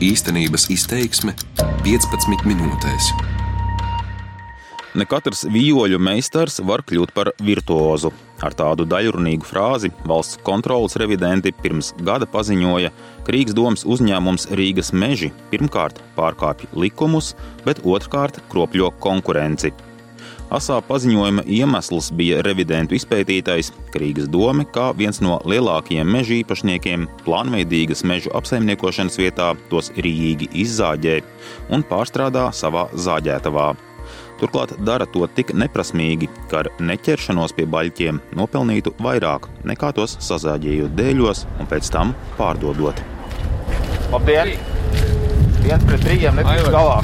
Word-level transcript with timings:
Īstenības 0.00 0.62
izteiksme 0.72 1.34
15 1.84 2.46
minūtēs. 2.48 3.08
Ne 4.96 5.04
katrs 5.04 5.42
vijoļu 5.44 5.98
meistars 6.00 6.56
var 6.64 6.80
kļūt 6.88 7.12
par 7.12 7.28
virtuozu. 7.44 8.08
Ar 8.40 8.56
tādu 8.56 8.86
daļrunīgu 8.88 9.44
frāzi 9.44 9.90
valsts 10.08 10.40
kontrolas 10.46 10.96
revidenti 10.96 11.52
pirms 11.52 11.92
gada 12.00 12.24
paziņoja, 12.24 12.94
ka 13.26 13.36
Rīgas 13.36 13.58
domas 13.60 13.84
uzņēmums 13.84 14.48
Rīgas 14.56 14.94
meži 14.96 15.34
pirmkārt 15.52 16.00
pārkāpj 16.16 16.72
likumus, 16.80 17.34
bet 17.68 17.84
otrkārt 17.84 18.40
kropļo 18.48 18.94
konkurenci. 19.04 19.74
Asā 20.50 20.80
paziņojuma 20.82 21.44
iemesls 21.46 22.08
bija 22.18 22.40
revidentu 22.42 22.96
izpētītais, 22.98 23.68
ka 23.92 24.00
Rīgas 24.02 24.26
doma, 24.26 24.64
kā 24.66 24.88
viens 24.98 25.20
no 25.22 25.36
lielākajiem 25.46 26.10
meža 26.10 26.40
īpašniekiem, 26.40 27.04
plānveidīgas 27.22 28.02
mežu 28.02 28.32
apsaimniekošanas 28.34 29.20
vietā 29.20 29.52
tos 29.70 29.92
rīīgi 29.94 30.50
izzāģē 30.64 31.20
un 31.70 31.86
pārstrādā 31.86 32.48
savā 32.50 32.88
zāģētavā. 32.98 33.68
Turklāt 34.42 34.74
dara 34.82 35.06
to 35.06 35.22
tik 35.36 35.54
neprasmīgi, 35.54 36.26
ka 36.50 36.64
ar 36.64 36.72
neķeršanos 36.82 37.54
pie 37.54 37.68
baļķiem 37.70 38.18
nopelnītu 38.34 38.96
vairāk 39.06 39.46
nekā 39.70 39.94
tos 39.94 40.18
sazāģējot 40.18 40.98
dēļos 40.98 41.46
un 41.60 41.70
pēc 41.70 41.94
tam 41.94 42.14
pārdodot. 42.40 42.98
Labdien! 44.10 44.56
Viens 45.62 45.84
pret 45.86 46.08
trījiem 46.08 46.40
netiks 46.40 46.72
galā 46.74 46.98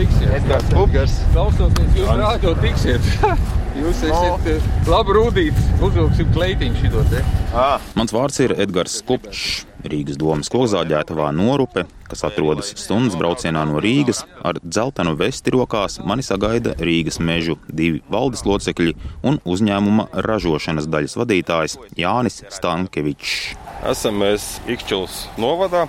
tiksiet. 0.00 0.36
Edgars 0.40 0.68
Kupgars. 0.72 1.16
Klausoties, 1.34 1.96
jūs 1.98 2.12
rādio 2.20 2.54
tiksiet. 2.60 3.10
Jūs 3.70 4.00
esat 4.02 4.46
no. 4.48 4.54
labi 4.90 5.14
rūtīts, 5.14 5.66
uzvilksim 5.78 6.32
kleitiņu 6.34 6.80
šito 6.80 7.04
te. 7.06 7.20
À. 7.54 7.78
Mans 7.94 8.10
vārds 8.12 8.40
ir 8.42 8.52
Edgars 8.58 8.96
Kupčs, 9.06 9.62
Rīgas 9.86 10.18
domas 10.18 10.50
kokzāģētavā 10.50 11.28
norupe, 11.38 11.84
kas 12.10 12.24
atrodas 12.26 12.72
stundas 12.74 13.14
braucienā 13.16 13.62
no 13.70 13.78
Rīgas. 13.80 14.24
Ar 14.42 14.58
dzeltenu 14.64 15.14
vesti 15.20 15.54
rokās 15.54 16.00
mani 16.02 16.26
sagaida 16.26 16.74
Rīgas 16.82 17.20
mežu 17.22 17.60
divi 17.70 18.02
valdes 18.10 18.42
locekļi 18.48 18.96
un 19.30 19.38
uzņēmuma 19.46 20.10
ražošanas 20.26 20.90
daļas 20.90 21.16
vadītājs 21.22 21.78
Jānis 22.02 22.42
Stankevičs. 22.50 23.54
Esam 23.94 24.18
mēs 24.24 24.56
Ikšķils 24.66 25.22
novadā, 25.40 25.86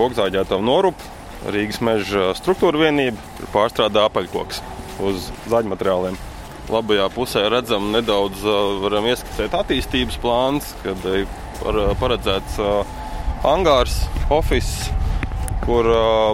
kokzāģētavu 0.00 0.64
norupu 0.64 1.17
Rīgas 1.46 1.78
meža 1.84 2.32
struktūra 2.34 2.88
vienība, 2.88 3.22
kur 3.38 3.50
pārstrādā 3.54 4.08
apaļkoks 4.08 4.58
uz 5.06 5.28
zaļmateriāliem. 5.48 6.18
Labajā 6.68 7.06
pusē 7.14 7.44
redzam 7.48 7.92
nedaudz, 7.94 8.42
varam 8.82 9.06
ieskicēt 9.08 9.54
attīstības 9.56 10.18
plāns, 10.20 10.74
kad 10.82 11.06
ir 11.14 11.28
paredzēts 12.00 12.58
angārs, 13.46 14.02
oficiāls, 14.34 14.90
kur 15.68 15.88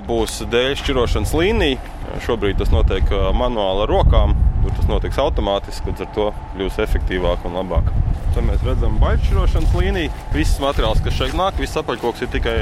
būs 0.09 0.41
dēļu 0.51 0.81
šķirošanas 0.81 1.37
līnija. 1.37 1.93
Šobrīd 2.25 2.59
tas 2.61 2.71
notiek 2.71 3.09
manuāli 3.35 3.85
ar 3.85 3.91
rokām, 3.91 4.35
tur 4.63 4.75
tas 4.79 4.89
notiks 4.91 5.21
automātiski, 5.21 5.91
līdz 5.91 6.05
ar 6.07 6.11
to 6.17 6.27
kļūs 6.55 6.81
efektīvāk 6.87 7.47
un 7.49 7.59
labāk. 7.59 7.91
Te 8.35 8.43
mēs 8.43 8.63
redzam 8.67 8.97
baļķirošanas 9.03 9.75
līniju. 9.79 10.13
Viss 10.35 10.63
materiāls, 10.63 11.03
kas 11.05 11.19
šeit 11.19 11.35
nāk, 11.39 11.59
viss 11.63 11.79
apaļkoks 11.79 12.27
ir 12.27 12.31
tikai 12.35 12.59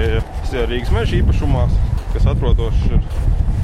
Rīgas 0.69 0.93
meža 0.97 1.21
īpašumā 1.21 1.67
kas 2.13 2.29
atrodas 2.31 2.79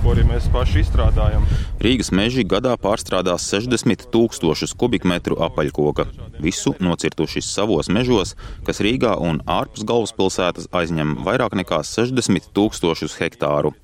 ko 0.03 0.15
arī 0.15 0.25
mēs 0.25 0.47
paši 0.53 0.83
izstrādājam. 0.83 1.43
Rīgas 1.85 2.09
meži 2.15 2.45
gadā 2.49 2.75
pārstrādās 2.81 3.45
60 3.51 4.07
tūkstošus 4.15 4.75
kubikmetru 4.79 5.39
apaļkoka. 5.45 6.07
Visu 6.41 6.75
nocirtuši 6.81 7.43
savos 7.45 7.91
mežos, 7.93 8.33
kas 8.67 8.81
Rīgā 8.85 9.17
un 9.21 9.43
ārpus 9.45 9.87
galvaspilsētas 9.89 10.71
aizņem 10.81 11.19
vairāk 11.27 11.59
nekā 11.61 11.83
60 11.85 12.49
tūkstošus 12.57 13.19
hektāru. 13.21 13.75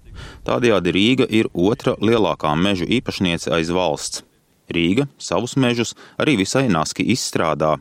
Tādējādi 0.46 0.94
Rīga 0.94 1.26
ir 1.28 1.50
otra 1.52 1.96
lielākā 2.00 2.54
mežu 2.56 2.86
īpašniece 2.86 3.52
aiz 3.52 3.72
valsts. 3.74 4.22
Rīga 4.72 5.08
savus 5.20 5.58
mežus 5.60 5.92
arī 6.16 6.38
visai 6.40 6.68
naski 6.72 7.04
izstrādā. 7.12 7.74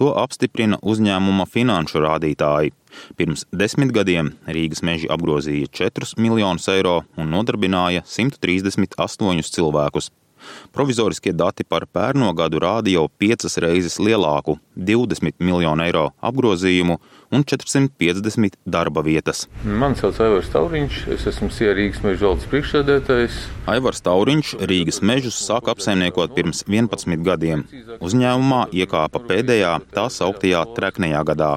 To 0.00 0.12
apstiprina 0.20 0.78
uzņēmuma 0.82 1.46
finanšu 1.50 2.02
rādītāji. 2.04 2.74
Pirms 3.18 3.46
desmit 3.50 3.92
gadiem 3.94 4.32
Rīgas 4.46 4.84
meži 4.86 5.10
apgrozīja 5.10 5.70
4 5.80 6.14
miljonus 6.22 6.68
eiro 6.70 7.00
un 7.18 7.32
nodarbināja 7.34 8.04
138 8.06 9.50
cilvēkus. 9.56 10.10
Provizoriskie 10.72 11.32
dati 11.32 11.64
par 11.64 11.86
pērno 11.86 12.32
gadu 12.34 12.58
rāda 12.62 12.90
jau 12.90 13.08
piecas 13.08 13.58
reizes 13.62 13.98
lielāku- 13.98 14.58
20 14.90 15.38
miljonu 15.38 15.84
eiro 15.84 16.10
apgrozījumu 16.22 16.98
un 17.30 17.44
450 17.44 18.56
darba 18.66 19.02
vietas. 19.02 19.46
Mani 19.64 19.96
sauc 19.96 20.20
Aivars 20.20 20.50
Tauriņš, 20.54 21.08
es 21.14 21.26
esmu 21.26 21.50
Sierra 21.50 21.78
Rīgas 21.78 22.02
meža 22.02 22.26
valdes 22.28 22.46
priekšsēdētājs. 22.50 23.38
Aivars 23.66 24.02
Tauriņš 24.06 24.54
Rīgas 24.70 25.00
mežus 25.02 25.38
sāka 25.48 25.74
apsaimniekot 25.74 26.34
pirms 26.34 26.64
11 26.66 27.22
gadiem. 27.24 27.64
Uzņēmumā 28.00 28.68
iekāpa 28.72 29.22
pēdējā 29.28 29.80
tā 29.94 30.08
sauktajā 30.10 30.66
treknajā 30.76 31.24
gadā. 31.24 31.52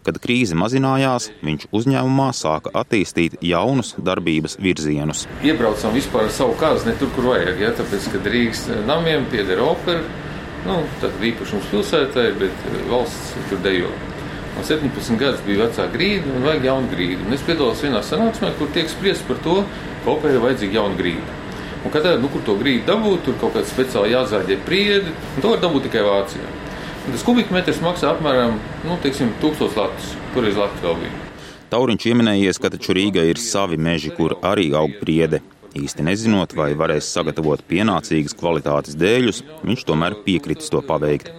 Kad 0.00 0.16
krīze 0.24 0.56
mazinājās, 0.56 1.28
viņš 1.44 1.66
uzņēmumā 1.76 2.30
sāka 2.36 2.72
attīstīt 2.80 3.34
jaunus 3.44 3.92
darbības 4.00 4.56
virzienus. 4.62 5.26
Iebraucam 5.44 5.92
vispār 5.92 6.28
ar 6.28 6.32
savu 6.32 6.54
kārtu 6.60 6.88
ne 6.88 6.94
tur, 6.96 7.10
kur 7.16 7.28
vajag. 7.34 7.60
Ja? 7.60 7.72
Tāpēc, 7.76 8.06
kad 8.14 8.30
Rīgas 8.32 8.62
namiem 8.88 9.26
pieder 9.32 9.60
opera, 9.60 10.00
nu, 10.64 10.78
tad 11.02 11.20
īpašums 11.20 11.68
pilsētai, 11.72 12.30
bet 12.40 12.64
eh, 12.70 12.78
valsts 12.88 13.34
tur 13.50 13.60
dejo. 13.66 13.92
Man 14.54 14.66
17 14.66 15.20
gadus 15.20 15.44
bija 15.44 15.66
vecā 15.66 15.86
grīda 15.92 16.32
un 16.32 16.48
vajag 16.48 16.66
jaunu 16.70 16.90
grīdu. 16.94 17.26
Un 17.26 17.36
es 17.36 17.44
piedalos 17.44 17.84
vienā 17.84 18.00
sanāksmē, 18.04 18.54
kur 18.58 18.72
tiek 18.74 18.88
spriest 18.90 19.28
par 19.28 19.38
to, 19.44 19.60
ka 20.04 20.14
operai 20.14 20.38
ir 20.38 20.44
vajadzīga 20.46 20.80
jauna 20.80 20.98
grīda. 20.98 21.36
Un 21.84 21.92
kad 21.92 22.08
nu, 22.20 22.28
kur 22.32 22.42
to 22.44 22.56
grīdu 22.60 22.88
dabūt, 22.88 23.22
tur 23.24 23.36
kaut 23.40 23.54
kāds 23.56 23.70
speciāli 23.72 24.12
jāzāģē 24.12 24.58
priedi, 24.66 25.12
un 25.36 25.44
to 25.44 25.54
var 25.54 25.62
dabūt 25.62 25.88
tikai 25.88 26.08
Vācijā. 26.08 26.50
Tas 27.10 27.24
kubikmetrs 27.26 27.80
maksā 27.82 28.12
apmēram 28.14 28.52
nu, 28.86 28.94
teiksim, 29.02 29.32
1000 29.42 29.74
latus. 29.80 30.12
Toreiz 30.30 30.54
Latvijas 30.54 30.84
vēl 30.84 31.00
bija. 31.00 31.16
Tauriņš 31.72 32.04
pieminējies, 32.06 32.60
ka 32.62 32.70
taču 32.70 32.94
Rīgai 32.94 33.24
ir 33.32 33.40
savi 33.42 33.78
meži, 33.82 34.12
kur 34.14 34.36
arī 34.46 34.68
aug 34.78 34.94
priede. 35.02 35.40
Īsti 35.74 36.06
nezinot, 36.06 36.54
vai 36.54 36.68
varēs 36.78 37.10
sagatavot 37.10 37.64
pienācīgas 37.66 38.36
kvalitātes 38.38 38.94
dēļus, 38.98 39.42
viņš 39.66 39.84
tomēr 39.90 40.16
piekritis 40.22 40.70
to 40.70 40.82
paveikt. 40.86 41.32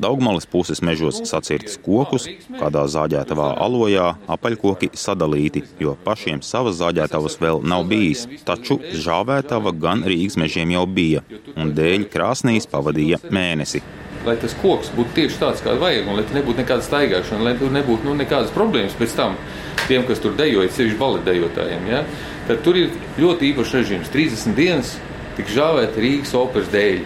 Daugmalas 0.00 0.48
puses 0.48 0.80
mežos 0.80 1.20
sacirtas 1.28 1.76
kokus, 1.84 2.24
kādā 2.56 2.86
zāģētavā 2.88 3.52
alojā 3.60 4.10
apaļkoki 4.36 4.90
sadalīti, 4.96 5.66
jo 5.84 5.98
pašiem 6.04 6.40
savas 6.44 6.80
zāģētavas 6.80 7.36
vēl 7.44 7.60
nav 7.60 7.84
bijis. 7.92 8.24
Taču 8.48 8.80
žāvētava 9.04 9.76
gan 9.76 10.04
Rīgas 10.08 10.40
mežiem 10.40 10.72
jau 10.78 10.86
bija, 10.88 11.24
un 11.56 11.76
dēļ 11.76 12.08
krāsnīs 12.12 12.68
pavadīja 12.72 13.20
mēnesi 13.28 13.84
lai 14.26 14.36
tas 14.40 14.54
koks 14.60 14.90
būtu 14.96 15.14
tieši 15.16 15.38
tāds, 15.40 15.62
kāds 15.64 15.80
vajag, 15.80 16.08
un 16.08 16.18
lai 16.18 16.24
tur 16.26 16.36
nebūtu 16.38 16.62
nekāda 16.62 16.84
staigāšana, 16.84 17.44
lai 17.46 17.54
tur 17.60 17.72
nebūtu 17.74 18.08
nu, 18.08 18.16
nekādas 18.18 18.52
problēmas 18.54 18.96
pēc 18.98 19.14
tam 19.16 19.38
tiem, 19.86 20.04
kas 20.08 20.20
tur 20.22 20.34
dejoja, 20.38 20.72
sevišķi 20.76 20.98
baletdejotājiem. 21.00 21.86
Ja? 21.90 22.02
Tad 22.48 22.60
tur 22.66 22.78
ir 22.80 22.92
ļoti 23.20 23.50
īpašs 23.52 23.78
režīms. 23.78 24.12
30 24.12 24.58
dienas 24.58 24.92
tik 25.38 25.50
žāvēt 25.54 25.96
Rīgas 26.00 26.36
operas 26.38 26.68
dēļ. 26.74 27.00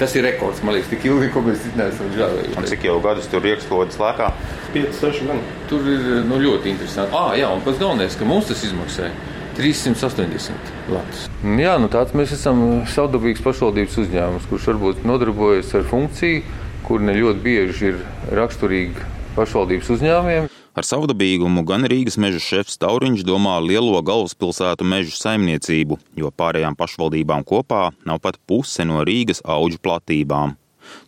Tas 0.00 0.14
ir 0.16 0.24
rekords, 0.24 0.62
man 0.64 0.78
liekas, 0.78 0.88
tik 0.88 1.02
ilgi, 1.10 1.26
ko 1.34 1.42
mēs 1.44 1.66
neesam 1.76 2.08
žāvējuši. 2.14 2.54
Un 2.56 2.68
cik 2.70 2.86
jau 2.86 2.94
gadus 3.04 3.26
tur 3.28 3.44
iekšlodes 3.44 3.98
lēkā? 4.00 4.30
5, 4.72 4.94
6 4.96 5.26
gadi. 5.28 5.58
Tur 5.68 5.90
ir 5.92 6.06
nu, 6.24 6.38
ļoti 6.40 6.72
interesanti. 6.72 7.12
Ah, 7.18 7.34
jā, 7.36 7.50
un 7.52 7.60
pats 7.66 7.82
galvenais, 7.82 8.16
ka 8.16 8.28
mums 8.28 8.48
tas 8.48 8.64
izmaksāja 8.64 9.12
380 9.60 10.72
latus. 10.88 11.26
Jā, 11.60 11.74
nu 11.82 11.90
tāds 11.92 12.14
mēs 12.16 12.32
esam 12.32 12.62
savdabīgs 12.88 13.42
pašvaldības 13.44 13.98
uzņēmums, 14.00 14.46
kurš 14.48 14.70
varbūt 14.72 15.02
nodarbojas 15.08 15.74
ar 15.76 15.84
funkciju, 15.90 16.40
kur 16.86 17.04
ne 17.04 17.12
ļoti 17.18 17.44
bieži 17.44 17.90
ir 17.90 18.00
raksturīga 18.38 19.04
pašvaldības 19.36 19.92
uzņēmumiem. 19.96 20.48
Ar 20.80 20.86
savdabīgumu 20.86 21.64
gan 21.68 21.84
Rīgas 21.90 22.16
meža 22.22 22.40
šefs 22.40 22.78
Tauriņš 22.80 23.24
domā 23.26 23.58
lielo 23.60 24.00
galvaspilsētu 24.06 24.86
mežu 24.86 25.12
saimniecību, 25.18 25.98
jo 26.16 26.30
pārējām 26.32 26.78
pašvaldībām 26.78 27.44
kopā 27.44 27.90
nav 28.06 28.22
pat 28.24 28.40
puse 28.48 28.86
no 28.88 29.04
Rīgas 29.04 29.42
auģu 29.44 29.82
platībām. 29.82 30.56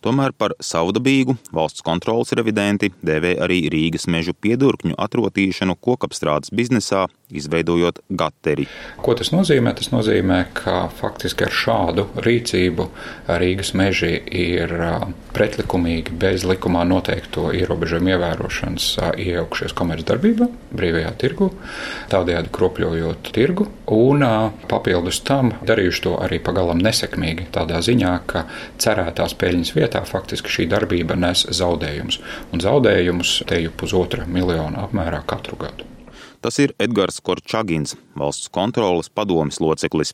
Tomēr 0.03 0.33
par 0.37 0.53
savdabīgu 0.63 1.35
valsts 1.55 1.83
kontrolas 1.85 2.33
revidenti 2.37 2.91
dēvē 3.03 3.35
arī 3.43 3.63
Rīgas 3.73 4.05
mežu 4.11 4.35
piedurkņu 4.35 4.97
atrotīšanu 4.99 5.77
kokapstrādes 5.81 6.53
biznesā, 6.55 7.07
izveidojot 7.33 8.01
gateri. 8.09 8.67
Ko 9.03 9.15
tas 9.17 9.33
nozīmē? 9.33 9.73
Tas 9.77 9.91
nozīmē, 9.93 10.39
ka 10.57 10.87
faktiski 10.93 11.47
ar 11.47 11.53
šādu 11.53 12.07
rīcību 12.23 12.87
Rīgas 13.41 13.73
meži 13.77 14.15
ir 14.29 14.73
pretlikumīgi 15.33 16.13
bez 16.19 16.45
likumā 16.47 16.83
noteikto 16.87 17.49
ierobežojumu 17.57 18.13
ievērošanas 18.13 18.89
iejaukšies 19.23 19.75
komercdarbībā, 19.77 20.47
brīvajā 20.73 21.13
tirgu, 21.21 21.49
tādējādi 22.13 22.53
kropļojot 22.53 23.31
tirgu, 23.35 23.67
un 23.93 24.25
papildus 24.69 25.21
tam 25.27 25.53
darījuši 25.65 26.03
to 26.05 26.17
arī 26.23 26.39
pagalam 26.43 26.81
nesekmīgi, 26.83 27.49
tādā 27.55 27.81
ziņā, 27.85 28.13
ka 28.29 28.45
cerētās 28.81 29.37
peļņas 29.39 29.73
vietā 29.77 30.03
faktiski 30.09 30.53
šī 30.57 30.67
darbība 30.73 31.17
nes 31.19 31.47
zaudējumus, 31.49 32.19
un 32.53 32.63
zaudējumus 32.63 33.39
te 33.49 33.63
jau 33.63 33.73
pusotra 33.83 34.27
miljona 34.29 34.85
apmērā 34.87 35.23
katru 35.27 35.59
gadu. 35.65 35.92
Tas 36.43 36.59
ir 36.59 36.73
Edgars 36.83 37.21
Korčagins, 37.23 37.95
valsts 38.19 38.49
kontrolas 38.51 39.07
padomes 39.07 39.61
loceklis. 39.63 40.11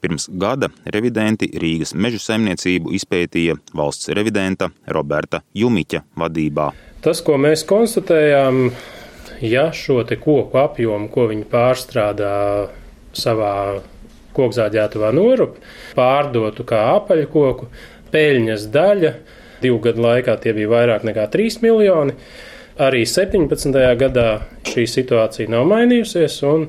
Pirms 0.00 0.24
gada 0.40 0.70
revidenti 0.94 1.50
Rīgas 1.60 1.92
meža 1.92 2.22
saimniecību 2.30 2.94
izpētīja 2.96 3.58
valsts 3.76 4.08
revidenta 4.16 4.70
Roberta 4.88 5.42
Jumiķa 5.52 6.00
vadībā. 6.16 6.70
Tas, 7.04 7.20
ko 7.20 7.36
mēs 7.36 7.66
konstatējām, 7.68 8.70
ja 9.44 9.66
šo 9.76 10.00
koku 10.16 10.62
apjomu, 10.62 11.10
ko 11.12 11.28
viņi 11.28 11.44
pārstrādā 11.52 12.32
savā 13.12 13.52
kokzāģētavā 14.36 15.12
norupi, 15.16 15.60
pārdotu 15.96 16.64
kā 16.68 16.82
apaļkoku, 16.96 17.68
peļņas 18.16 18.68
daļa 18.72 19.12
divu 19.60 19.80
gadu 19.84 20.08
laikā 20.08 20.40
tie 20.40 20.56
bija 20.56 20.72
vairāk 20.72 21.04
nekā 21.08 21.28
3 21.32 21.62
miljoni. 21.64 22.16
Arī 22.76 23.06
17. 23.08 23.72
gadā 23.96 24.26
šī 24.68 24.82
situācija 24.90 25.48
nav 25.48 25.64
mainījusies, 25.70 26.34
un 26.44 26.66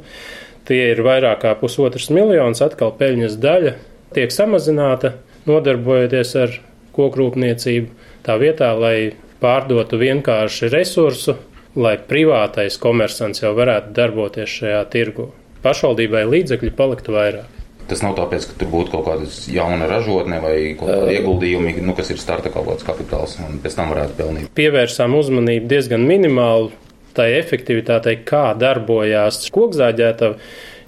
tie 0.68 0.94
ir 0.94 1.01
vairāk 1.04 1.42
kā 1.42 1.51
pusotrs 1.59 2.07
miljons. 2.15 2.62
Atkal 2.63 2.94
peļņas 2.95 3.36
daļa 3.44 3.74
tiek 4.15 4.31
samazināta, 4.31 5.18
nodarbojoties 5.50 6.31
ar 6.39 6.56
kokrūpniecību, 6.95 7.92
tā 8.24 8.38
vietā, 8.39 8.71
lai 8.80 9.18
pārdotu 9.44 10.00
vienkārši 10.00 10.71
resursu, 10.71 11.36
lai 11.75 11.98
privātais 12.00 12.80
komersants 12.80 13.44
jau 13.44 13.51
varētu 13.59 13.92
darboties 14.00 14.56
šajā 14.62 14.81
tirgu. 14.95 15.27
Pašvaldībai 15.65 16.24
līdzekļi 16.31 16.75
paliktu 16.80 17.19
vairāk. 17.19 17.56
Tas 17.88 18.01
nav 18.04 18.18
tāpēc, 18.18 18.50
ka 18.50 18.57
tur 18.60 18.72
būtu 18.72 18.92
kaut 18.92 19.06
kāda 19.07 19.30
jauna 19.51 19.88
ražotne 19.88 20.42
vai 20.44 20.56
kāda 20.80 21.12
ieguldījumi, 21.13 21.78
nu, 21.86 21.95
kas 21.95 22.12
ir 22.12 22.19
starta 22.19 22.51
kaut 22.51 22.68
kāds 22.68 22.88
kapitāls, 22.88 23.38
un 23.44 23.62
pēc 23.63 23.78
tam 23.78 23.94
varētu 23.94 24.18
pelnīt. 24.18 24.50
Pievērsām 24.57 25.16
uzmanību 25.16 25.72
diezgan 25.72 26.04
minimāli 26.07 26.74
tai 27.18 27.31
efektivitātei, 27.39 28.19
kā 28.28 28.51
darbojās 28.60 29.45
kokzāģētava, 29.56 30.36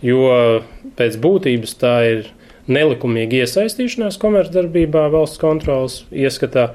jo 0.06 0.26
pēc 1.00 1.16
būtības 1.24 1.80
tā 1.80 1.96
ir 2.10 2.28
nelikumīga 2.70 3.44
iesaistīšanās 3.44 4.20
komercdarbībā 4.22 5.08
valsts 5.14 5.42
kontrolas 5.42 6.04
ieskatā. 6.12 6.70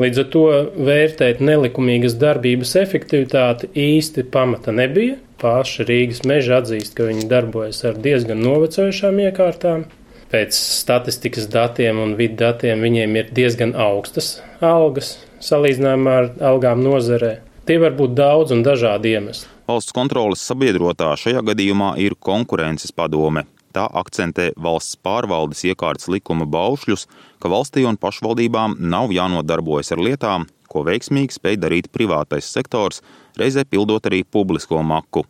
Līdz 0.00 0.20
ar 0.20 0.26
to 0.32 0.44
vērtēt 0.86 1.42
nelikumīgas 1.44 2.16
darbības 2.20 2.74
efektivitāti 2.82 3.70
īsti 3.72 4.26
pamata 4.32 4.74
nebija. 4.76 5.16
Paši 5.40 5.84
Rīgas 5.84 6.22
meža 6.24 6.62
atzīst, 6.62 6.94
ka 6.96 7.08
viņi 7.10 7.26
darbojas 7.28 7.82
ar 7.84 7.98
diezgan 8.00 8.40
novecojušām 8.40 9.18
iekārtām. 9.26 9.84
Pēc 10.32 10.56
statistikas 10.56 11.46
datiem 11.52 12.00
un 12.02 12.14
vidu 12.18 12.40
datiem 12.40 12.80
viņiem 12.82 13.18
ir 13.20 13.28
diezgan 13.36 13.74
augstas 13.78 14.38
algas 14.64 15.18
salīdzinājumā 15.44 16.14
ar 16.22 16.30
algām 16.52 16.80
nozarē. 16.82 17.36
Tie 17.68 17.76
var 17.82 17.92
būt 17.98 18.16
daudz 18.16 18.54
un 18.56 18.64
dažādi 18.66 19.12
iemesli. 19.18 19.52
Valsts 19.68 19.94
kontrolas 19.94 20.42
sabiedrotā 20.46 21.12
šajā 21.18 21.42
gadījumā 21.46 21.92
ir 22.02 22.16
konkurences 22.22 22.94
padome, 22.94 23.44
Tā 23.76 23.84
akcentē 23.92 24.54
valsts 24.56 24.96
pārvaldes 25.04 25.60
iekārtas 25.68 26.08
likuma 26.08 26.46
baušļus, 26.48 27.02
ka 27.42 27.50
valstī 27.52 27.82
un 27.84 27.98
pašvaldībām 28.00 28.78
nav 28.80 29.12
jānodarbojas 29.12 29.92
ar 29.92 30.00
lietām, 30.00 30.46
ko 30.76 30.84
veiksmīgi 30.84 31.38
spēj 31.38 31.56
darīt 31.62 31.88
privātais 31.94 32.48
sektors, 32.52 33.00
reizē 33.40 33.64
pildot 33.64 34.04
arī 34.10 34.22
publisko 34.24 34.82
maku. 34.84 35.24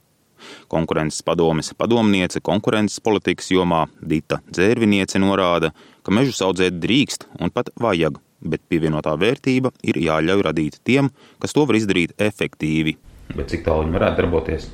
Konkurences 0.69 1.22
padomes 1.25 1.72
padomniece 1.78 2.43
konkurences 2.44 3.00
politikas 3.00 3.48
jomā 3.54 3.87
Dita 4.02 4.43
Dzērviniece 4.50 5.20
norāda, 5.22 5.72
ka 6.04 6.12
mežus 6.12 6.43
audzēt 6.44 6.76
drīkst 6.82 7.28
un 7.40 7.52
pat 7.54 7.70
vajag, 7.81 8.19
bet 8.44 8.64
pievienotā 8.69 9.14
vērtība 9.19 9.72
ir 9.87 10.00
jāļauj 10.02 10.44
radīt 10.50 10.81
tiem, 10.84 11.08
kas 11.40 11.56
to 11.56 11.64
var 11.66 11.78
izdarīt 11.78 12.12
efektīvi. 12.20 12.98
Bet 13.32 13.48
cik 13.54 13.64
tālu 13.66 13.87
viņi 13.87 13.96
varētu 13.96 14.22
darboties? 14.22 14.69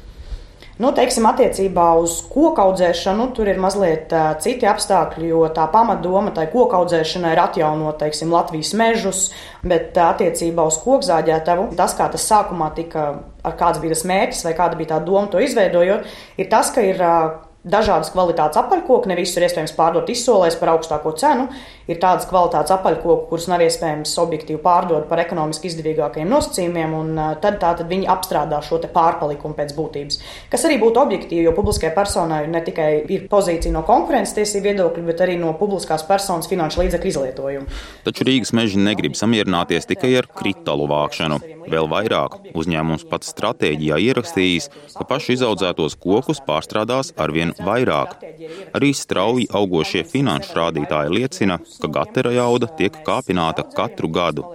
Nu, 0.80 0.88
teiksim, 0.96 1.26
attiecībā 1.28 1.90
uz 2.00 2.14
koku 2.32 2.62
audzēšanu 2.62 3.26
tur 3.36 3.50
ir 3.52 3.58
mazliet 3.60 4.12
uh, 4.16 4.30
citi 4.40 4.64
apstākļi, 4.64 5.28
jo 5.28 5.42
tā 5.52 5.66
pamatdoma 5.72 6.32
tai 6.32 6.46
koku 6.52 6.78
audzēšanai 6.78 7.34
ir 7.34 7.42
atjaunot 7.42 8.00
teiksim, 8.00 8.32
Latvijas 8.32 8.72
mežus, 8.80 9.20
bet 9.60 9.92
uh, 10.00 10.08
attiecībā 10.14 10.64
uz 10.70 10.80
kokzāģētavu 10.80 11.68
tas, 11.76 11.92
kā 11.98 12.08
tas 12.14 12.24
sākumā 12.24 12.70
tika, 12.78 13.06
kāds 13.44 13.84
bija 13.84 13.92
tas 13.92 14.06
mērķis 14.08 14.44
vai 14.48 14.56
kāda 14.56 14.80
bija 14.80 14.94
tā 14.94 15.02
doma 15.04 15.28
to 15.28 15.44
izveidojot, 15.44 16.08
ir 16.40 16.52
tas, 16.52 16.72
ka 16.72 16.88
ir. 16.88 17.00
Uh, 17.04 17.48
dažādas 17.62 18.10
kvalitātes 18.12 18.58
apaļkoki. 18.58 19.10
Ne 19.10 19.16
visus 19.18 19.38
ir 19.38 19.46
iespējams 19.46 19.74
pārdot 19.76 20.10
izsolēs 20.10 20.56
par 20.58 20.74
augstāko 20.74 21.14
cenu. 21.18 21.48
Ir 21.90 21.98
tādas 22.02 22.26
kvalitātes 22.30 22.74
apaļkoki, 22.74 23.26
kurus 23.30 23.48
nav 23.50 23.62
iespējams 23.64 24.14
objektīvi 24.22 24.60
pārdot 24.62 25.08
par 25.10 25.22
ekonomiski 25.22 25.70
izdevīgākajiem 25.70 26.30
nosacījumiem, 26.30 26.94
un 26.94 27.22
tad, 27.42 27.58
tad 27.62 27.82
viņi 27.90 28.08
apstrādā 28.10 28.60
šo 28.62 28.80
pārpalikumu 28.92 29.56
pēc 29.58 29.74
būtības. 29.76 30.20
Kas 30.50 30.66
arī 30.66 30.78
būtu 30.82 31.02
objektīvi, 31.02 31.44
jo 31.46 31.54
publiskajai 31.56 31.94
personai 31.94 32.42
ne 32.50 32.62
tikai 32.64 32.90
ir 33.14 33.26
pozīcija 33.30 33.74
no 33.74 33.84
konkurences 33.86 34.36
tiesību 34.38 34.70
viedokļa, 34.70 35.06
bet 35.10 35.24
arī 35.26 35.38
no 35.40 35.52
publiskās 35.58 36.06
personas 36.06 36.50
finanšu 36.50 36.82
līdzekļu 36.82 37.12
izlietojuma. 37.12 37.80
Taču 38.06 38.26
Rīgas 38.26 38.54
meži 38.56 38.82
negrib 38.82 39.18
samierināties 39.18 39.90
tikai 39.90 40.14
ar 40.22 40.30
kritālu 40.38 40.88
vākšanu. 40.90 41.42
Vēl 41.70 41.86
vairāk 41.90 42.38
uzņēmums 42.58 43.04
pats 43.10 43.30
stratēģijā 43.34 43.98
ierakstījis, 44.08 44.68
ka 44.96 45.06
pašu 45.06 45.36
izaudzētos 45.36 45.94
kokus 46.02 46.42
pārstrādās 46.46 47.12
arvien 47.22 47.51
vairāk. 47.60 48.16
Arī 48.76 48.92
strauji 48.96 49.48
augošie 49.52 50.04
finanšu 50.08 50.56
rādītāji 50.58 51.16
liecina, 51.18 51.58
ka 51.80 51.90
gatera 51.92 52.32
jauda 52.34 52.70
tiek 52.78 53.02
kāpināta 53.06 53.66
katru 53.76 54.08
gadu. 54.12 54.46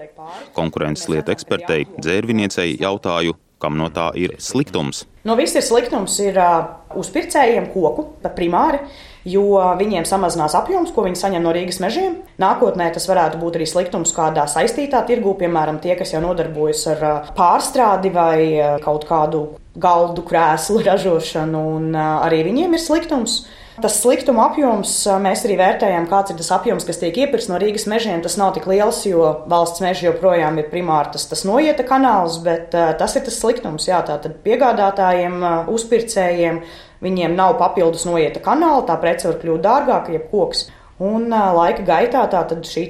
Konkurences 0.57 1.07
lietu 1.11 1.33
ekspertei 1.35 1.85
Dzērviniecei 1.97 2.77
jautāju, 2.81 3.38
kam 3.61 3.77
no 3.79 3.89
tā 3.94 4.09
ir 4.17 4.38
sliktums. 4.44 5.05
No 5.27 5.35
viss 5.39 5.57
ir 5.57 5.65
sliktums 5.65 6.15
ir 6.23 6.38
uh, 6.39 6.67
uzpircējiem 6.97 7.71
koku, 7.73 8.05
primāri, 8.38 8.79
jo 9.27 9.57
viņiem 9.79 10.05
samazinās 10.07 10.55
apjoms, 10.55 10.93
ko 10.95 11.03
viņi 11.07 11.19
saņem 11.19 11.43
no 11.43 11.51
Rīgas 11.55 11.81
mežiem. 11.83 12.21
Nākotnē 12.39 12.89
tas 12.95 13.07
varētu 13.09 13.41
būt 13.41 13.59
arī 13.59 13.67
sliktums 13.67 14.13
kādā 14.15 14.45
saistītā 14.47 15.01
tirgū, 15.09 15.35
piemēram, 15.41 15.81
tie, 15.83 15.95
kas 16.00 16.13
jau 16.13 16.23
nodarbojas 16.23 16.85
ar 16.93 17.07
uh, 17.07 17.31
pārstrādi 17.38 18.13
vai 18.13 18.39
uh, 18.55 18.75
kaut 18.83 19.07
kādu 19.09 19.47
galdu 19.77 20.25
krēslu 20.27 20.81
ražošanu, 20.89 21.63
un 21.77 21.95
arī 21.97 22.44
viņiem 22.50 22.75
ir 22.75 22.83
sliktums. 22.83 23.41
Tas 23.77 24.00
sliktuma 24.01 24.47
apjoms, 24.47 24.89
mēs 25.21 25.44
arī 25.45 25.53
vērtējam, 25.59 26.07
kāds 26.09 26.33
ir 26.33 26.38
tas 26.39 26.47
apjoms, 26.56 26.85
kas 26.88 26.97
tiek 26.97 27.13
iepirkts 27.21 27.45
no 27.45 27.59
Rīgas 27.62 27.85
mežiem. 27.85 28.24
Tas 28.25 28.33
nav 28.41 28.56
tik 28.56 28.65
liels, 28.65 29.03
jo 29.06 29.27
valsts 29.45 29.83
meži 29.85 30.07
joprojām 30.07 30.57
ir 30.57 30.71
primāri 30.71 31.13
tas, 31.13 31.27
tas 31.29 31.44
noieta 31.45 31.85
kanāls, 31.85 32.39
bet 32.41 32.74
tas 32.74 33.13
ir 33.19 33.25
tas 33.27 33.38
sliktums. 33.38 33.85
Jā, 33.85 34.00
tātad 34.07 34.39
piegādātājiem, 34.41 35.45
uzpircējiem, 35.69 36.57
viņiem 37.06 37.38
nav 37.38 37.53
papildus 37.62 38.07
noieta 38.09 38.41
kanāla, 38.41 38.81
tā 38.89 38.97
prece 38.97 39.29
var 39.29 39.38
kļūt 39.43 39.63
dārgāka, 39.67 40.17
jeb 40.17 40.25
koks. 40.34 40.65
Un 40.98 41.29
laika 41.29 41.86
gaitā 41.86 42.25
šī 42.65 42.88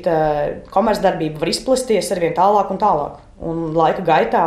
komercdarbība 0.72 1.44
var 1.44 1.52
izplesties 1.52 2.14
ar 2.16 2.24
vien 2.24 2.32
tālāk 2.38 2.72
un 2.72 2.80
tālāk. 2.80 3.20
Un 3.44 3.74
laika 3.76 4.08
gaitā 4.08 4.46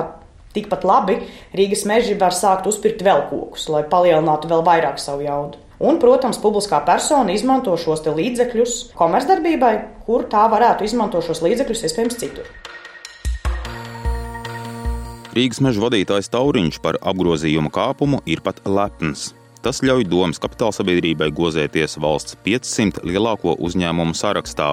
Tikpat 0.51 0.83
labi 0.83 1.15
Rīgas 1.55 1.85
meži 1.87 2.17
var 2.19 2.35
sākt 2.35 2.67
uzpirkt 2.67 3.05
vēl 3.07 3.29
kokus, 3.31 3.69
lai 3.71 3.85
palielinātu 3.87 4.49
vēl 4.51 4.65
vairāk 4.67 4.99
savu 4.99 5.23
jaudu. 5.23 5.61
Un, 5.81 6.01
protams, 6.03 6.41
publiskā 6.43 6.81
persona 6.85 7.31
izmanto 7.33 7.77
šos 7.79 8.03
līdzekļus 8.05 8.75
komercdarbībai, 8.99 9.75
kur 10.09 10.27
tā 10.29 10.43
varētu 10.51 10.85
izmantot 10.85 11.25
šos 11.25 11.41
līdzekļus 11.47 11.85
iespējams 11.87 12.19
citur. 12.21 12.51
Rīgas 15.31 15.63
meža 15.63 15.85
vadītājs 15.87 16.33
Tauriņš 16.35 16.81
par 16.83 16.99
apgrozījumu 16.99 17.71
kāpumu 17.71 18.19
ir 18.27 18.43
pat 18.43 18.59
lepns. 18.67 19.31
Tas 19.63 19.79
ļauj 19.87 20.09
domas 20.11 20.43
kapitāla 20.43 20.75
sabiedrībai 20.75 21.31
gozēties 21.37 21.95
valsts 22.03 22.35
500 22.43 23.05
lielāko 23.07 23.55
uzņēmumu 23.63 24.19
sarakstā, 24.19 24.73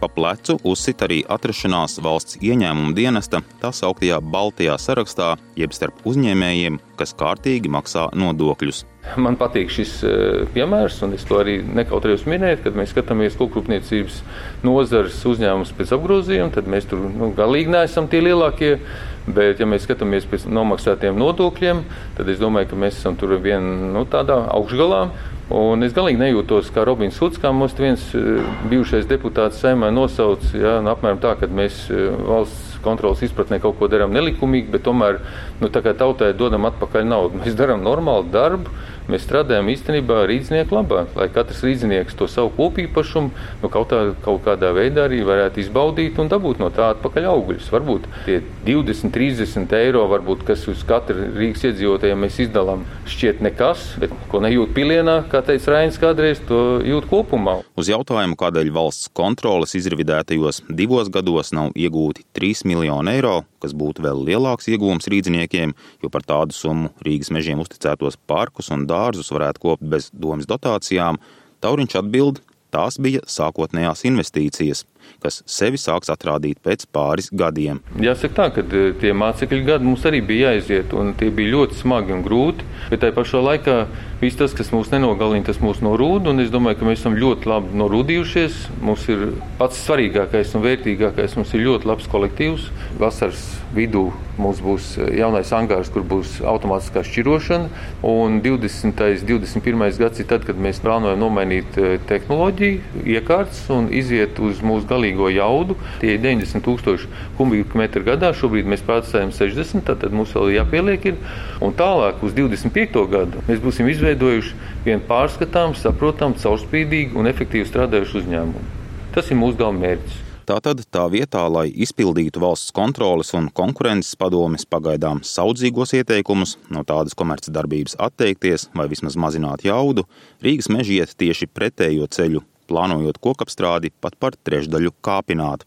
Pa 0.00 0.08
plecu 0.08 0.58
uzsit 0.64 1.04
arī 1.06 1.22
atrašanās 1.28 1.98
valsts 2.04 2.40
ieņēmuma 2.42 2.94
dienesta 2.96 3.42
tā 3.62 3.72
sauktajā 3.74 4.20
Baltijā 4.20 4.78
sarakstā, 4.80 5.34
jeb 5.56 5.76
starp 5.76 6.04
uzņēmējiem, 6.08 6.80
kas 6.98 7.16
kārtīgi 7.18 7.72
maksā 7.72 8.08
nodokļus. 8.14 8.84
Man 9.20 9.36
patīk 9.36 9.68
šis 9.68 9.90
eh, 10.08 10.44
piemērs, 10.54 10.96
un 11.04 11.12
es 11.14 11.26
to 11.28 11.36
arī 11.36 11.58
nekautrējos 11.62 12.24
minēt, 12.30 12.62
kad 12.64 12.76
mēs 12.78 12.94
skatāmies 12.94 13.36
kokrūpniecības 13.36 14.22
nozares 14.64 15.18
uzņēmumus 15.28 15.74
pēc 15.76 15.92
apgrozījuma, 15.94 16.54
tad 16.54 16.70
mēs 16.72 16.88
tur 16.88 17.04
nu, 17.04 17.28
galīgi 17.36 17.74
neesam 17.74 18.08
tie 18.08 18.22
lielākie. 18.24 18.78
Bet, 19.24 19.60
ja 19.60 19.64
mēs 19.64 19.86
skatāmies 19.86 20.26
pēc 20.28 20.42
nomaksātiem 20.52 21.16
nodokļiem, 21.16 21.78
tad 22.18 22.28
es 22.28 22.40
domāju, 22.40 22.68
ka 22.72 22.80
mēs 22.80 22.98
esam 22.98 23.14
tur 23.16 23.38
vien 23.40 23.64
nu, 23.94 24.02
tādā 24.08 24.36
augšgalā. 24.52 25.06
Un 25.54 25.84
es 25.84 25.92
galīgi 25.96 26.20
nejūtos 26.20 26.68
kā 26.72 26.84
Robins 26.88 27.16
Huds, 27.20 27.40
kā 27.40 27.52
mums 27.52 27.76
viens 27.76 28.04
eh, 28.16 28.44
bijušais 28.72 29.08
deputāts 29.08 29.60
saimē 29.60 29.92
nosauca, 29.92 30.52
ja, 30.56 30.78
nu, 30.84 30.92
apmēram 30.92 31.20
tā, 31.20 31.36
ka 31.40 31.48
mēs 31.48 31.86
eh, 31.92 32.08
valsts 32.24 32.74
kontrolas 32.84 33.22
izpratnē 33.24 33.60
kaut 33.62 33.78
ko 33.78 33.88
darām 33.88 34.12
nelikumīgi, 34.12 34.68
bet 34.72 34.84
tomēr 34.84 35.20
nu, 35.60 35.70
tautai 35.72 36.32
dodam 36.36 36.68
atpakaļ 36.68 37.06
naudu. 37.08 37.40
Mēs 37.40 37.56
darām 37.56 37.84
normālu 37.84 38.28
darbu, 38.32 38.72
mēs 39.10 39.24
strādājam 39.26 39.68
īstenībā 39.72 40.22
rīznieku 40.28 40.76
labā, 40.76 41.04
lai 41.18 41.28
katrs 41.32 41.62
rīznieks 41.66 42.16
to 42.18 42.28
savu 42.30 42.52
kopīpašumu 42.56 43.30
nu, 43.62 43.70
kaut, 43.72 43.90
tā, 43.92 44.00
kaut 44.24 44.42
kādā 44.46 44.72
veidā 44.76 45.06
arī 45.08 45.22
varētu 45.26 45.62
izbaudīt 45.64 46.18
un 46.22 46.30
dabūt 46.32 46.62
no 46.62 46.70
tā 46.74 46.90
atpakaļ 46.94 47.28
augļus. 47.32 47.70
Varbūt 47.74 48.08
tie 48.26 48.40
20, 48.66 49.12
30 49.14 49.76
eiro, 49.78 50.04
varbūt, 50.12 50.44
kas 50.48 50.66
uz 50.70 50.84
katru 50.88 51.28
Rīgas 51.34 51.66
iedzīvotāju 51.70 52.18
mēs 52.20 52.40
izdalām, 52.46 52.84
šķiet 53.10 53.42
nekas, 53.44 53.86
bet 54.02 54.14
ko 54.32 54.40
nejūt 54.44 54.74
pilienā, 54.76 55.20
kā 55.32 55.42
teica 55.46 55.76
Rainis 55.76 56.00
kādreiz, 56.00 56.42
to 56.48 56.80
jūt 56.84 57.08
kopumā. 57.10 57.60
Uz 57.80 57.90
jautājumu, 57.92 58.38
kādēļ 58.40 58.72
valsts 58.74 59.10
kontroles 59.16 59.76
izravidētajos 59.78 60.64
divos 60.68 61.10
gados 61.12 61.52
nav 61.56 61.72
iegūti 61.76 62.26
3 62.36 62.64
miljoni 62.70 63.16
eiro, 63.16 63.42
kas 63.62 63.74
būtu 63.76 64.04
vēl 64.04 64.24
lielāks 64.28 64.68
iegūms 64.72 65.08
rīdziniekiem, 65.10 65.74
jo 66.04 66.12
par 66.12 66.26
tādu 66.26 66.56
summu 66.56 66.92
Rīgas 67.04 67.32
mežiem 67.34 67.62
uzticētos 67.62 68.18
parkus 68.28 68.70
un 68.74 68.86
dārzus 68.94 69.32
varētu 69.34 69.66
kopt 69.66 69.86
bez 69.94 70.10
domas 70.14 70.48
dotācijām, 70.50 71.20
Tauriņš 71.64 71.94
atbild, 72.02 72.42
tās 72.74 72.98
bija 73.00 73.22
sākotnējās 73.30 74.04
investīcijas, 74.08 74.84
kas 75.24 75.42
sevi 75.48 75.80
sāks 75.80 76.12
atrādīt 76.12 76.60
pēc 76.64 76.86
pāris 76.92 77.30
gadiem. 77.32 77.80
Jāsaka 78.00 78.34
tā, 78.36 78.48
ka 78.56 78.64
e, 78.64 78.86
tie 79.00 79.14
mācekļu 79.16 79.62
gadi 79.66 79.88
mums 79.88 80.04
arī 80.08 80.20
bija 80.24 80.52
jāiziet, 80.52 80.92
un 80.96 81.14
tie 81.18 81.30
bija 81.34 81.54
ļoti 81.56 81.80
smagi 81.80 82.14
un 82.16 82.24
grūti, 82.26 82.66
bet 82.90 83.04
tajā 83.04 83.16
pašā 83.16 83.42
laikā 83.44 83.78
viss 84.24 84.38
tas, 84.40 84.54
kas 84.56 84.72
mūs 84.74 84.92
nenogalina, 84.92 85.44
tas 85.48 85.60
mūs 85.62 85.82
norūda, 85.84 86.32
un 86.32 86.44
es 86.44 86.52
domāju, 86.52 86.80
ka 86.80 86.88
mēs 86.88 87.02
esam 87.02 87.18
ļoti 87.20 87.50
labi 87.50 87.80
norūdījušies. 87.80 88.60
Mums 88.84 89.08
ir 89.12 89.26
pats 89.60 89.82
svarīgākais 89.84 90.54
un 90.56 90.64
vērtīgākais, 90.64 91.36
mums 91.38 91.52
ir 91.56 91.66
ļoti 91.66 91.90
labs 91.90 92.08
kolektīvs. 92.12 92.70
Vasaras 93.00 93.42
vidū 93.74 94.06
mums 94.38 94.60
būs 94.62 94.94
jaunais 95.14 95.50
angārs, 95.54 95.90
kur 95.92 96.04
būs 96.06 96.38
automātiskā 96.46 97.04
šķirošana, 97.06 97.68
un 98.06 98.40
20. 98.44 98.88
un 98.88 99.28
21. 99.28 99.84
gads 100.00 100.22
ir 100.22 100.28
tad, 100.30 100.46
kad 100.46 100.58
mēs 100.58 100.80
plānojam 100.82 101.20
nomainīt 101.22 101.78
e, 101.78 101.94
tehnoloģiju, 102.08 103.04
iekārtas 103.14 103.64
un 103.74 103.90
iziet 103.94 104.40
uz 104.42 104.62
mūsu 104.64 104.88
galīgo 104.94 105.28
jaudu. 105.34 105.76
Tie 106.00 106.14
ir 106.14 106.22
90 106.24 106.64
tūkstoši 106.64 107.10
kubikmetru 107.38 108.04
gadā, 108.06 108.32
šobrīd 108.36 108.70
mēs 108.70 108.84
pārcēlām 108.86 109.34
60, 109.34 109.84
tad 109.90 110.14
mums 110.14 110.34
vēl 110.36 110.54
jāpieliek 110.56 111.10
ir, 111.12 111.20
un 111.64 111.74
tālāk 111.76 112.22
uz 112.24 112.36
25. 112.36 113.04
gadu 113.12 113.44
mēs 113.48 113.62
būsim 113.64 113.90
izveidojuši 113.92 114.58
vienu 114.86 115.02
pārskatāmu, 115.08 115.78
saprotamu, 115.80 116.38
caurspīdīgu 116.40 117.20
un 117.20 117.30
efektīvu 117.30 117.68
strādājušu 117.70 118.22
uzņēmumu. 118.22 118.70
Tas 119.14 119.28
ir 119.30 119.38
mūsu 119.38 119.60
galvenais. 119.60 120.22
Tātad 120.44 120.82
tā 120.92 121.06
vietā, 121.08 121.40
lai 121.48 121.70
izpildītu 121.72 122.42
valsts 122.42 122.72
kontroles 122.76 123.30
un 123.38 123.46
konkurences 123.48 124.12
padomes 124.20 124.66
pagaidām 124.68 125.22
saudzīgos 125.24 125.94
ieteikumus 125.96 126.58
no 126.74 126.82
tādas 126.84 127.16
komercdarbības 127.16 127.96
atteikties 128.06 128.66
vai 128.76 128.84
vismaz 128.90 129.16
mazināt 129.16 129.64
jaudu, 129.64 130.04
Rīgas 130.44 130.68
meži 130.68 130.98
iet 131.00 131.16
tieši 131.16 131.48
pretējo 131.48 132.10
ceļu, 132.12 132.44
plānojot 132.70 133.20
kokapstrādi 133.22 133.92
pat 134.00 134.18
par 134.20 134.36
trešdaļu 134.46 134.94
kāpināt. 135.04 135.64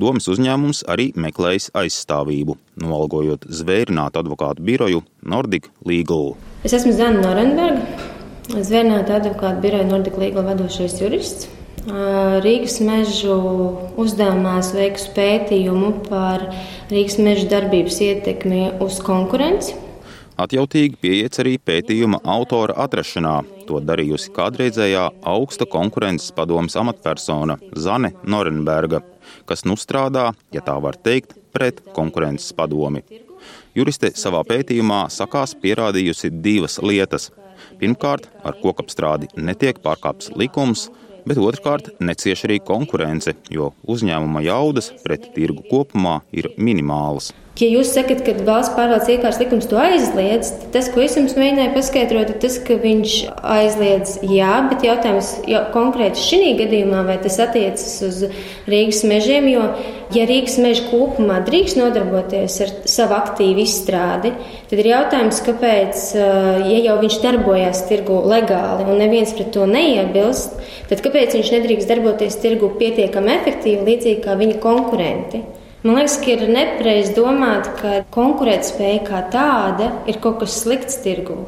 Domas 0.00 0.26
uzņēmums 0.32 0.82
arī 0.90 1.10
meklējis 1.20 1.70
aizstāvību, 1.76 2.56
noalgojot 2.80 3.44
zvērinātu 3.46 4.22
advokātu 4.22 4.64
biroju 4.66 5.02
Nordic 5.22 5.68
Legal. 5.86 6.34
Es 6.64 6.74
esmu 6.76 6.94
Zana 6.96 7.20
Norenberga, 7.22 7.84
zvērinātu 8.56 9.14
advokātu 9.20 9.62
biroja 9.66 9.86
Nordic 9.86 10.18
Legal 10.20 10.48
vadošais 10.48 10.96
jurists. 11.02 11.50
Rīgas 12.44 12.80
mežu 12.84 13.36
uzdevumā 14.00 14.58
es 14.60 14.74
veiku 14.76 15.06
pētījumu 15.16 15.92
par 16.08 16.48
Rīgas 16.90 17.16
meža 17.22 17.46
darbības 17.54 18.00
ietekmi 18.04 18.66
uz 18.84 18.98
konkurenci. 19.04 19.78
Atjautīgi 20.40 20.96
pieiet 21.02 21.36
arī 21.42 21.58
pētījuma 21.60 22.22
autora 22.24 22.78
atrašanā. 22.86 23.40
To 23.68 23.82
darījusi 23.84 24.32
kādreizējā 24.34 25.06
augsta 25.28 25.68
konkurences 25.68 26.32
padomas 26.36 26.78
amatpersona 26.80 27.58
Zane 27.76 28.14
Norenberga 28.24 29.02
kas 29.46 29.64
nu 29.66 29.76
strādā, 29.78 30.30
ja 30.54 30.62
tā 30.64 30.76
var 30.82 30.98
teikt, 30.98 31.34
pret 31.54 31.82
konkurences 31.96 32.52
padomi. 32.56 33.02
Juriste 33.74 34.12
savā 34.18 34.42
pētījumā 34.46 35.04
sakās 35.12 35.54
pierādījusi 35.62 36.32
divas 36.44 36.78
lietas. 36.82 37.30
Pirmkārt, 37.80 38.26
ar 38.46 38.56
kokapstrādi 38.60 39.30
netiek 39.36 39.78
pārkāpts 39.84 40.32
likums, 40.38 40.88
bet 41.26 41.38
otrkārt 41.38 41.92
necieš 42.00 42.46
arī 42.48 42.58
konkurence, 42.64 43.34
jo 43.52 43.70
uzņēmuma 43.90 44.42
jaudas 44.46 44.90
pret 45.04 45.30
tirgu 45.36 45.66
kopumā 45.70 46.20
ir 46.32 46.50
minimālas. 46.56 47.34
Ja 47.58 47.66
jūs 47.66 47.90
sakat, 47.92 48.22
ka 48.24 48.32
valsts 48.46 48.72
pārvaldes 48.72 49.08
iekārtas 49.10 49.40
likums 49.42 49.66
to 49.68 49.76
aizliedz, 49.76 50.52
tad 50.62 50.70
tas, 50.76 50.86
ko 50.94 51.02
es 51.04 51.16
jums 51.18 51.34
mēģināju 51.36 51.74
paskaidrot, 51.74 52.30
ir 52.32 52.38
tas, 52.40 52.56
ka 52.64 52.76
viņš 52.80 53.16
aizliedz, 53.56 54.12
jā, 54.30 54.52
bet 54.70 54.86
jautājums 54.86 55.32
jau 55.50 55.64
konkrēti 55.74 56.22
šī 56.22 56.54
gadījumā, 56.62 57.02
vai 57.10 57.18
tas 57.20 57.36
attiecas 57.42 57.90
uz 58.06 58.22
Rīgas 58.70 59.02
mežiem, 59.10 59.50
jo, 59.50 59.66
ja 60.16 60.24
Rīgas 60.30 60.56
meža 60.62 60.86
kopumā 60.88 61.42
drīkst 61.44 61.76
nodarboties 61.82 62.56
ar 62.64 62.74
savu 62.88 63.18
aktīvu 63.18 63.66
izstrādi, 63.66 64.32
tad 64.70 64.80
ir 64.80 64.92
jautājums, 64.94 65.44
kāpēc, 65.50 66.08
ja 66.64 66.82
jau 66.86 66.98
viņš 67.02 67.20
darbojās 67.26 67.84
tirgu 67.90 68.22
legāli 68.30 68.88
un 68.88 69.02
neviens 69.02 69.36
pret 69.36 69.52
to 69.58 69.68
neiebilst, 69.68 70.54
tad 70.88 71.02
kāpēc 71.04 71.36
viņš 71.36 71.56
nedrīkst 71.58 71.92
darboties 71.92 72.40
tirgu 72.40 72.72
pietiekami 72.80 73.36
efektīvi, 73.40 73.88
līdzīgi 73.90 74.22
kā 74.24 74.40
viņa 74.40 74.62
konkurenti? 74.64 75.44
Man 75.80 75.96
liekas, 75.96 76.18
ka 76.20 76.34
ir 76.34 76.42
nepareizi 76.52 77.14
domāt, 77.16 77.68
ka 77.78 78.02
konkurētspēja 78.12 78.98
kā 79.06 79.20
tāda 79.32 79.86
ir 80.12 80.18
kaut 80.20 80.42
kas 80.42 80.58
slikts 80.60 80.98
tirgū. 81.00 81.46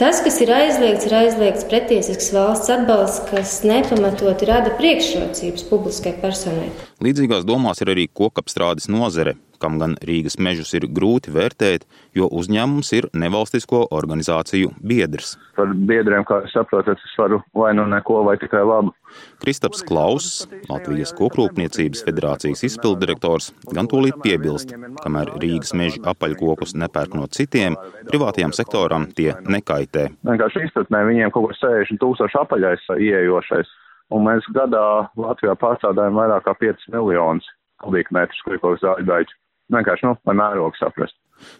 Tas, 0.00 0.22
kas 0.24 0.38
ir 0.40 0.48
aizliegts, 0.52 1.04
ir 1.08 1.12
aizliegts 1.18 1.66
pretiesisks 1.68 2.30
valsts 2.32 2.72
atbalsts, 2.72 3.20
kas 3.28 3.58
nepamatot 3.68 4.40
rada 4.48 4.72
priekšrocības 4.80 5.68
publiskai 5.68 6.14
personai. 6.20 6.70
Līdzīgās 7.04 7.44
domās 7.48 7.84
ir 7.84 7.92
arī 7.92 8.08
kokapstrādes 8.08 8.88
nozare, 8.92 9.36
kam 9.60 9.78
gan 9.80 9.96
Rīgas 10.06 10.38
mežus 10.42 10.74
ir 10.76 10.86
grūti 10.92 11.32
vērtēt, 11.34 11.86
jo 12.16 12.28
uzņēmums 12.28 12.92
ir 12.96 13.08
nevalstisko 13.16 13.86
organizāciju 13.94 14.74
biedrs. 14.80 15.36
Par 15.56 15.72
biedriem, 15.88 16.24
kā 16.28 16.42
jūs 16.44 16.54
saprotat, 16.56 17.00
es 17.00 17.14
varu 17.18 17.40
vai 17.56 17.72
nu 17.76 17.86
neko, 17.88 18.22
vai 18.26 18.36
tikai 18.40 18.62
labu. 18.66 18.92
Kristaps 19.40 19.82
Klauss, 19.86 20.44
Latvijas 20.68 21.14
Kokrūpniecības 21.16 22.02
federācijas 22.06 22.64
izpildirektors, 22.68 23.50
gan 23.72 23.88
tūlīt 23.90 24.18
piebilst, 24.24 24.74
kamēr 25.02 25.32
Rīgas 25.40 25.72
meži 25.78 26.02
apaļkokus 26.04 26.76
nepērk 26.76 27.16
no 27.16 27.28
citiem, 27.32 27.78
privātajam 28.10 28.54
sektoram 28.56 29.08
tie 29.16 29.32
nekaitē. 29.48 30.08
Vienkārši 30.28 30.66
izpratnē 30.68 31.04
viņiem 31.10 31.34
kaut 31.34 31.50
ko 31.50 31.58
60 31.62 32.02
tūkstoši 32.02 32.40
apaļais 32.42 32.88
ieejošais, 32.96 33.72
un 34.12 34.26
mēs 34.28 34.48
gadā 34.56 34.86
Latvijā 35.18 35.56
pārstrādājam 35.60 36.20
vairāk 36.20 36.46
kā 36.48 36.56
5 36.66 36.90
miljonus 36.94 37.48
kubikmetrus 37.82 38.44
kurikoks 38.46 38.84
zāļu 38.84 39.08
daļu 39.08 39.34
vienkārši 39.72 40.08
nu, 40.08 40.16
lai 40.28 40.36
mērogu 40.38 40.78
saprast. 40.80 41.16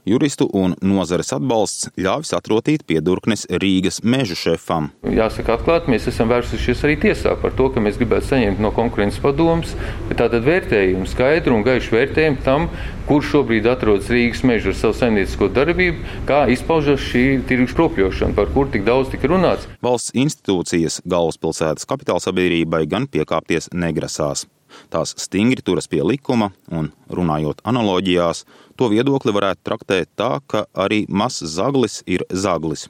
Juristu 0.07 0.47
un 0.57 0.73
nozares 0.81 1.33
atbalsts 1.37 1.91
ļāvis 2.01 2.33
atrotīt 2.37 2.87
piedurknes 2.89 3.45
Rīgas 3.61 3.99
mežu 4.07 4.37
šefam. 4.39 4.89
Jāsaka, 5.05 5.57
atklāti, 5.59 5.91
mēs 5.93 6.07
esam 6.11 6.31
vērsušies 6.33 6.85
arī 6.87 6.97
tiesā 7.03 7.35
par 7.43 7.53
to, 7.59 7.69
ka 7.75 7.83
mēs 7.83 7.99
gribētu 8.01 8.31
saņemt 8.31 8.63
no 8.63 8.71
konkurences 8.77 9.21
padomus 9.23 9.75
tātad 10.15 10.47
vērtējumu, 10.47 11.05
skaidru 11.11 11.59
un 11.59 11.67
gaišu 11.67 11.97
vērtējumu 11.99 12.43
tam, 12.47 12.71
kur 13.11 13.27
šobrīd 13.27 13.69
atrodas 13.71 14.09
Rīgas 14.13 14.45
meža 14.49 14.73
ar 14.73 14.81
savu 14.81 14.97
saimniecisko 14.97 15.51
darbību, 15.59 16.09
kā 16.31 16.45
izpaužas 16.55 17.03
šī 17.11 17.27
tirgus 17.51 17.77
kropļošana, 17.77 18.37
par 18.39 18.51
kur 18.55 18.71
tik 18.73 18.87
daudz 18.89 19.13
tika 19.13 19.31
runāts. 19.35 19.69
Valsts 19.85 20.17
institūcijas 20.17 21.03
galvaspilsētas 21.05 21.89
kapitāla 21.91 22.25
sabiedrībai 22.25 22.87
gan 22.91 23.11
piekāpties 23.11 23.75
negrasās. 23.75 24.49
Tās 24.93 25.15
stingri 25.21 25.63
turas 25.65 25.89
pie 25.91 26.03
likuma, 26.05 26.51
un, 26.71 26.91
runājot 27.11 27.63
analoģijās, 27.65 28.45
to 28.77 28.91
viedokli 28.93 29.35
varētu 29.37 29.65
traktēt 29.67 30.13
tā, 30.19 30.37
ka 30.47 30.67
arī 30.75 31.05
mazs 31.09 31.45
zaglis 31.57 32.03
ir 32.07 32.27
zaglis. 32.31 32.89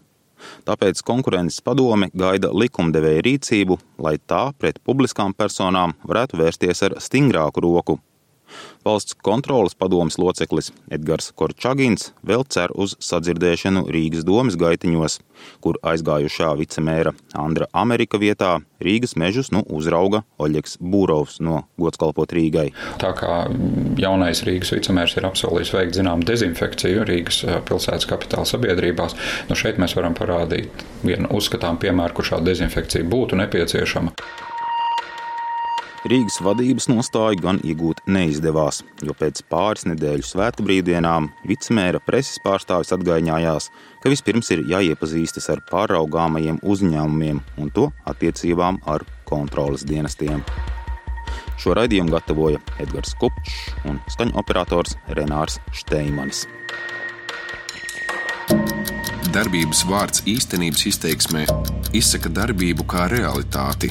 Tāpēc 0.69 1.00
konkurences 1.07 1.62
padome 1.64 2.11
gaida 2.14 2.50
likumdevēja 2.52 3.25
rīcību, 3.25 3.78
lai 4.05 4.16
tā 4.19 4.50
pret 4.59 4.83
publiskām 4.85 5.33
personām 5.35 5.97
varētu 6.05 6.40
vērsties 6.43 6.85
ar 6.88 6.99
stingrāku 7.02 7.64
roku. 7.64 7.99
Valsts 8.87 9.16
kontrolas 9.23 9.75
padomas 9.75 10.14
loceklis 10.19 10.69
Edgars 10.95 11.33
Korčagins 11.35 12.12
vēl 12.23 12.45
cer 12.55 12.71
uz 12.78 12.93
sadzirdēšanu 13.02 13.83
Rīgas 13.90 14.23
domas 14.23 14.55
gaitiņos, 14.61 15.16
kur 15.64 15.81
aizgājušā 15.83 16.52
vicemēra 16.61 17.11
Andra 17.35 17.66
Amerika 17.75 18.21
vietā 18.23 18.52
Rīgas 18.78 19.16
mežus 19.19 19.50
nu 19.50 19.64
uzrauga 19.66 20.23
Oļegs 20.38 20.78
Būrovs 20.78 21.40
no 21.43 21.64
Godskalpot 21.83 22.37
Rīgai. 22.38 22.69
Tā 23.02 23.11
kā 23.19 23.35
jaunais 23.99 24.47
Rīgas 24.47 24.71
vicemērs 24.76 25.19
ir 25.19 25.26
apsolījis 25.33 25.75
veikt 25.75 25.99
zinām 25.99 26.23
dezinfekciju 26.23 27.11
Rīgas 27.11 27.43
eh, 27.43 27.59
pilsētas 27.66 28.07
kapitāla 28.07 28.47
sabiedrībās, 28.47 29.19
nu 29.50 29.59
šeit 29.59 29.83
mēs 29.83 29.99
varam 29.99 30.14
parādīt 30.14 30.87
vienu 31.02 31.35
uzskatām 31.35 31.83
piemēru, 31.83 32.21
kur 32.21 32.35
šāda 32.35 32.52
dezinfekcija 32.52 33.11
būtu 33.11 33.43
nepieciešama. 33.43 34.14
Rīgas 36.06 36.36
vadības 36.38 36.86
nostāju 36.86 37.40
gan 37.42 37.56
iegūt 37.66 38.04
neizdevās, 38.06 38.84
jo 39.02 39.14
pēc 39.18 39.40
pāris 39.50 39.88
nedēļu 39.90 40.22
svētku 40.22 40.62
brīvdienām 40.62 41.26
vicemēra 41.50 41.98
preses 42.06 42.38
pārstāvis 42.44 42.94
atgaiņājās, 42.94 43.66
ka 44.04 44.12
vispirms 44.12 44.52
ir 44.54 44.62
jāiepazīstas 44.70 45.50
ar 45.50 45.64
pāraugāmajiem 45.66 46.60
uzņēmumiem 46.62 47.42
un 47.58 47.75
to 47.75 47.88
attiecībām 48.06 48.78
ar 48.86 49.02
kontrolas 49.26 49.82
dienestiem. 49.88 50.44
Šo 51.58 51.75
raidījumu 51.75 52.14
gatavoja 52.14 52.62
Edgars 52.78 53.16
Kupčs 53.18 53.58
un 53.90 53.98
skaņu 54.12 54.38
operators 54.38 54.94
Renārs 55.18 55.58
Šteimanis. 55.75 56.44
Darbības 59.34 59.82
vārds 59.90 60.22
īstenības 60.30 60.86
izteiksmē 60.92 61.48
izsaka 61.98 62.30
darbību 62.30 62.86
kā 62.86 63.08
realitāti. 63.10 63.90